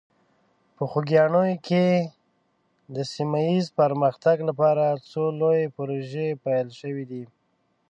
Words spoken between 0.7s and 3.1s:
په خوږیاڼي کې د